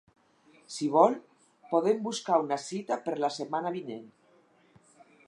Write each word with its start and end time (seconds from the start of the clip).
Si 0.75 0.87
vol, 0.95 1.17
podem 1.73 2.01
buscar 2.07 2.39
una 2.47 2.59
cita 2.65 2.99
per 3.05 3.17
la 3.25 3.33
setmana 3.39 3.75
vinent. 3.77 4.09